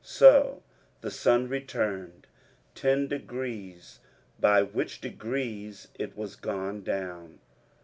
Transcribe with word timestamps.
So 0.03 0.63
the 1.01 1.11
sun 1.11 1.47
returned 1.47 2.25
ten 2.73 3.07
degrees, 3.07 3.99
by 4.39 4.63
which 4.63 4.99
degrees 4.99 5.89
it 5.93 6.17
was 6.17 6.35
gone 6.35 6.81
down. 6.81 7.37